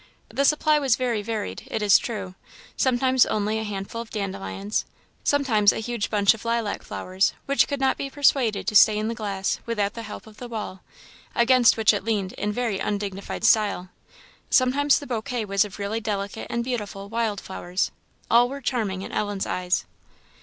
[0.29, 2.33] The supply was very varied, it is true;
[2.75, 4.83] sometimes only a handful of dandelions,
[5.23, 9.09] sometimes a huge bunch of lilac flowers, which could not be persuaded to stay in
[9.09, 10.81] the glass without the help of the wall,
[11.35, 13.89] against which it leaned in very undignified style;
[14.49, 17.91] sometimes the bouquet was of really delicate and beautiful wild flowers.
[18.27, 19.85] All were charming in Ellen's eyes.